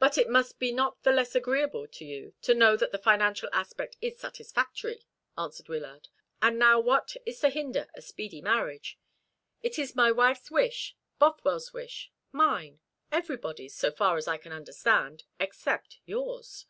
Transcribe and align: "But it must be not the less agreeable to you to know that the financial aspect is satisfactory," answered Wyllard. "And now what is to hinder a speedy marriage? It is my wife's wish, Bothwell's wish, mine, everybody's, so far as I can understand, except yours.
"But 0.00 0.18
it 0.18 0.28
must 0.28 0.58
be 0.58 0.72
not 0.72 1.04
the 1.04 1.12
less 1.12 1.36
agreeable 1.36 1.86
to 1.86 2.04
you 2.04 2.34
to 2.42 2.52
know 2.52 2.76
that 2.76 2.90
the 2.90 2.98
financial 2.98 3.48
aspect 3.52 3.96
is 4.00 4.18
satisfactory," 4.18 5.06
answered 5.38 5.68
Wyllard. 5.68 6.08
"And 6.42 6.58
now 6.58 6.80
what 6.80 7.16
is 7.24 7.38
to 7.42 7.48
hinder 7.48 7.86
a 7.94 8.02
speedy 8.02 8.40
marriage? 8.42 8.98
It 9.62 9.78
is 9.78 9.94
my 9.94 10.10
wife's 10.10 10.50
wish, 10.50 10.96
Bothwell's 11.20 11.72
wish, 11.72 12.10
mine, 12.32 12.80
everybody's, 13.12 13.76
so 13.76 13.92
far 13.92 14.16
as 14.16 14.26
I 14.26 14.36
can 14.36 14.50
understand, 14.50 15.22
except 15.38 16.00
yours. 16.06 16.66